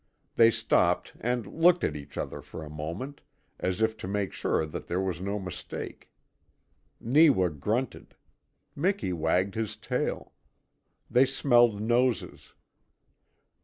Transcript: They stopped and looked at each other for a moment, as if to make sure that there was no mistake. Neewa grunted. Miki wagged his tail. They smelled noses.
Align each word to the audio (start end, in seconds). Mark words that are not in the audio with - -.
They 0.33 0.49
stopped 0.49 1.13
and 1.19 1.45
looked 1.45 1.83
at 1.83 1.95
each 1.95 2.17
other 2.17 2.41
for 2.41 2.63
a 2.63 2.71
moment, 2.71 3.21
as 3.59 3.83
if 3.83 3.95
to 3.97 4.07
make 4.07 4.33
sure 4.33 4.65
that 4.65 4.87
there 4.87 4.99
was 4.99 5.21
no 5.21 5.37
mistake. 5.37 6.11
Neewa 6.99 7.49
grunted. 7.51 8.15
Miki 8.75 9.13
wagged 9.13 9.53
his 9.53 9.75
tail. 9.75 10.33
They 11.07 11.27
smelled 11.27 11.81
noses. 11.83 12.55